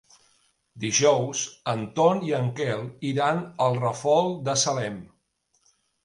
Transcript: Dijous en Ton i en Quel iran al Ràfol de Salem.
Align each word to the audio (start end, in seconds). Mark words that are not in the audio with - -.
Dijous 0.83 1.41
en 1.73 1.83
Ton 1.99 2.23
i 2.29 2.33
en 2.37 2.49
Quel 2.59 2.81
iran 3.09 3.41
al 3.65 3.77
Ràfol 3.83 4.33
de 4.49 4.57
Salem. 4.63 4.97